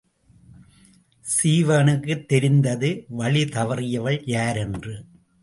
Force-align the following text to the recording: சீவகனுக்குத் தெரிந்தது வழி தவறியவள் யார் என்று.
சீவகனுக்குத் 1.25 2.25
தெரிந்தது 2.25 3.05
வழி 3.09 3.43
தவறியவள் 3.43 4.21
யார் 4.25 4.57
என்று. 4.57 5.03